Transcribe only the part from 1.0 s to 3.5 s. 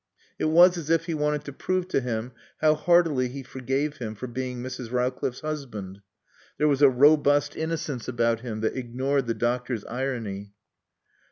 he wanted to prove to him how heartily he